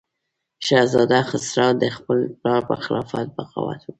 [0.67, 3.07] شهزاده خسرو د خپل پلار پر خلاف
[3.37, 3.89] بغاوت وکړ.